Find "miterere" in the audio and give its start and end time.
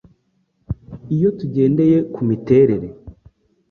2.29-2.87